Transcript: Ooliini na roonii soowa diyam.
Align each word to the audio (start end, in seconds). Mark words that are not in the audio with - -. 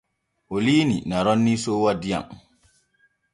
Ooliini 0.53 0.97
na 1.09 1.17
roonii 1.25 1.57
soowa 1.63 1.91
diyam. 2.01 2.25